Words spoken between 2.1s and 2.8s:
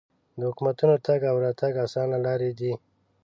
لارې دي.